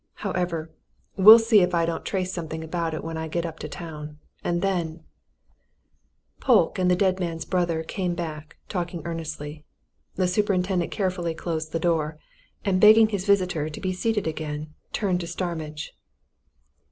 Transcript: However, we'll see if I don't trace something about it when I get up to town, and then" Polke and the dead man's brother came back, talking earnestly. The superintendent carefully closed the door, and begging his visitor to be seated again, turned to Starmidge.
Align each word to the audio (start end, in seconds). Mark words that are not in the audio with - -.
However, 0.25 0.71
we'll 1.15 1.37
see 1.37 1.59
if 1.59 1.75
I 1.75 1.85
don't 1.85 2.03
trace 2.03 2.33
something 2.33 2.63
about 2.63 2.95
it 2.95 3.03
when 3.03 3.17
I 3.17 3.27
get 3.27 3.45
up 3.45 3.59
to 3.59 3.69
town, 3.69 4.17
and 4.43 4.63
then" 4.63 5.03
Polke 6.41 6.79
and 6.79 6.89
the 6.89 6.95
dead 6.95 7.19
man's 7.19 7.45
brother 7.45 7.83
came 7.83 8.15
back, 8.15 8.57
talking 8.67 9.03
earnestly. 9.05 9.63
The 10.15 10.27
superintendent 10.27 10.89
carefully 10.91 11.35
closed 11.35 11.71
the 11.71 11.79
door, 11.79 12.17
and 12.65 12.81
begging 12.81 13.09
his 13.09 13.27
visitor 13.27 13.69
to 13.69 13.79
be 13.79 13.93
seated 13.93 14.25
again, 14.25 14.73
turned 14.91 15.19
to 15.19 15.27
Starmidge. 15.27 15.91